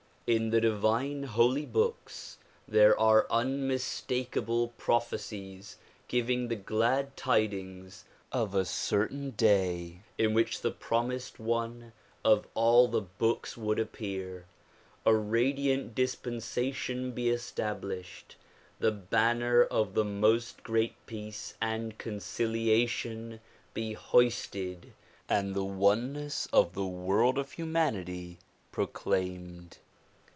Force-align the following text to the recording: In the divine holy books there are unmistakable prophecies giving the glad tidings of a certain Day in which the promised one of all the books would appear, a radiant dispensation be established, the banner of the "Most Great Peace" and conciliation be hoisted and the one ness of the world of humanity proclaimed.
In 0.27 0.51
the 0.51 0.61
divine 0.61 1.23
holy 1.23 1.65
books 1.65 2.37
there 2.65 2.97
are 2.97 3.27
unmistakable 3.29 4.69
prophecies 4.77 5.75
giving 6.07 6.47
the 6.47 6.55
glad 6.55 7.17
tidings 7.17 8.05
of 8.31 8.55
a 8.55 8.63
certain 8.63 9.31
Day 9.31 10.03
in 10.17 10.33
which 10.33 10.61
the 10.61 10.71
promised 10.71 11.37
one 11.37 11.91
of 12.23 12.47
all 12.53 12.87
the 12.87 13.01
books 13.01 13.57
would 13.57 13.77
appear, 13.77 14.45
a 15.05 15.13
radiant 15.13 15.93
dispensation 15.95 17.11
be 17.11 17.27
established, 17.27 18.37
the 18.79 18.91
banner 18.91 19.61
of 19.65 19.95
the 19.95 20.05
"Most 20.05 20.63
Great 20.63 20.93
Peace" 21.07 21.55
and 21.61 21.97
conciliation 21.97 23.41
be 23.73 23.91
hoisted 23.93 24.93
and 25.27 25.53
the 25.53 25.65
one 25.65 26.13
ness 26.13 26.47
of 26.53 26.71
the 26.73 26.85
world 26.87 27.37
of 27.37 27.51
humanity 27.51 28.37
proclaimed. 28.71 29.79